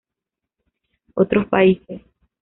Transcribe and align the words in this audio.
Otros 1.13 1.45
países. 1.47 2.01